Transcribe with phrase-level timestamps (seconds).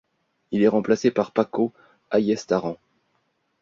[0.49, 1.73] Il est remplacé par Pako
[2.09, 2.75] Ayestarán.